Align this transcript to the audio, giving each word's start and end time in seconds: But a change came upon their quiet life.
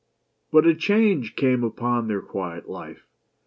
But 0.51 0.65
a 0.65 0.73
change 0.73 1.35
came 1.35 1.63
upon 1.63 2.07
their 2.07 2.23
quiet 2.23 2.67
life. 2.67 3.05